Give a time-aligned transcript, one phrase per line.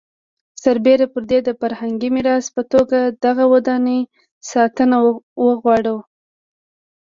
[0.63, 3.99] سربېره پر دې د فرهنګي میراث په توګه دغه ودانۍ
[4.51, 4.97] ساتنه
[5.45, 5.97] وغواړو.